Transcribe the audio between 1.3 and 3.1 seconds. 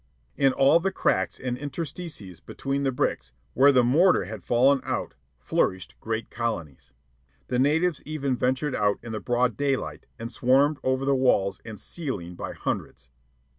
and interstices between the